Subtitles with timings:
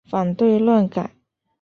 [0.09, 1.11] 反对乱改！